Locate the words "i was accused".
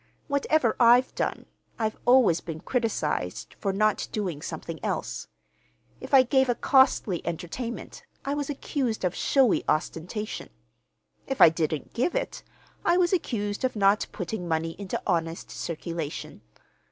8.25-9.03, 12.83-13.63